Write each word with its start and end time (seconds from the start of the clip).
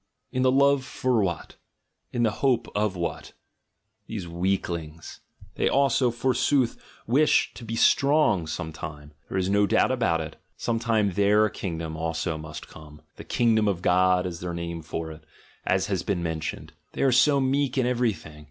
In 0.31 0.41
the 0.41 0.51
love 0.51 0.83
for 0.83 1.21
what? 1.21 1.57
In 2.11 2.23
the 2.23 2.31
hope 2.41 2.67
of 2.73 2.95
what? 2.95 3.33
These 4.07 4.27
weaklings!— 4.27 5.19
they 5.57 5.69
also, 5.69 6.09
forsooth, 6.09 6.81
wish 7.05 7.53
to 7.53 7.63
be 7.63 7.75
strong 7.75 8.47
some 8.47 8.73
time; 8.73 9.11
there 9.29 9.37
is 9.37 9.47
no 9.47 9.67
doubt 9.67 9.91
about 9.91 10.19
it. 10.19 10.37
some 10.57 10.79
time 10.79 11.11
their 11.11 11.47
kingdom 11.51 11.95
also 11.95 12.35
must 12.35 12.67
come— 12.67 13.03
"the 13.17 13.23
kingdom 13.23 13.67
of 13.67 13.83
God" 13.83 14.25
is 14.25 14.39
their 14.39 14.55
name 14.55 14.81
for 14.81 15.11
it, 15.11 15.23
as 15.67 15.85
has 15.85 16.01
been 16.01 16.23
mentioned:— 16.23 16.73
they 16.93 17.03
are 17.03 17.11
so 17.11 17.39
meek 17.39 17.77
in 17.77 17.85
everything! 17.85 18.39